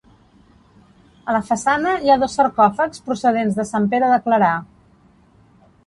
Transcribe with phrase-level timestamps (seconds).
[1.33, 4.53] A la façana hi ha dos sarcòfags procedents de Sant Pere de Clarà.